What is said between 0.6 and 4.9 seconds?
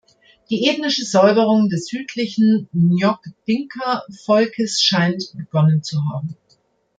ethnische Säuberung des südlichen Ngok Dinka-Volkes